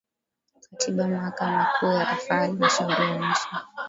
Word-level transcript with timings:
Katiba 0.69 1.07
Mahakama 1.07 1.65
Kuu 1.79 1.91
ya 1.91 2.11
Rufaa 2.13 2.35
Halmashauri 2.37 2.93
ya 3.01 3.29
Nchi 3.31 3.47